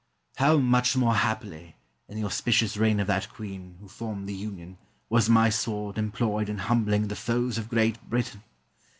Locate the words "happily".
1.13-1.75